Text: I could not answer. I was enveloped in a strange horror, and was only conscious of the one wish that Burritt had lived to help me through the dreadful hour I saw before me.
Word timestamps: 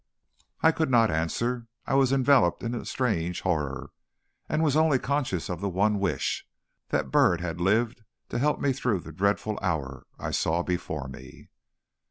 I 0.61 0.71
could 0.71 0.89
not 0.89 1.11
answer. 1.11 1.67
I 1.85 1.93
was 1.93 2.11
enveloped 2.11 2.63
in 2.63 2.73
a 2.73 2.85
strange 2.85 3.41
horror, 3.41 3.91
and 4.49 4.63
was 4.63 4.75
only 4.75 4.97
conscious 4.97 5.47
of 5.47 5.61
the 5.61 5.69
one 5.69 5.99
wish 5.99 6.47
that 6.89 7.11
Burritt 7.11 7.39
had 7.39 7.61
lived 7.61 8.01
to 8.29 8.39
help 8.39 8.59
me 8.59 8.73
through 8.73 9.01
the 9.01 9.11
dreadful 9.11 9.59
hour 9.61 10.07
I 10.17 10.31
saw 10.31 10.63
before 10.63 11.07
me. 11.07 11.49